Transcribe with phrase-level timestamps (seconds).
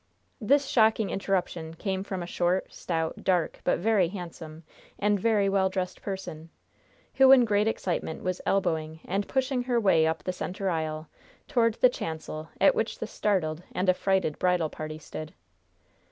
[0.39, 4.63] This shocking interruption came from a short, stout, dark, but very handsome,
[4.97, 6.49] and very well dressed person,
[7.13, 11.07] who, in great excitement, was elbowing and pushing her way up the center aisle
[11.47, 15.35] toward the chancel at which the startled and affrighted bridal party stood.